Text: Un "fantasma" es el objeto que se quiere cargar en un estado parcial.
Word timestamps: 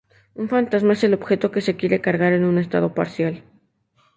Un 0.33 0.47
"fantasma" 0.53 0.93
es 0.93 1.03
el 1.03 1.13
objeto 1.13 1.51
que 1.51 1.61
se 1.61 1.75
quiere 1.77 2.01
cargar 2.01 2.33
en 2.33 2.43
un 2.45 2.57
estado 2.57 2.95
parcial. 2.95 3.43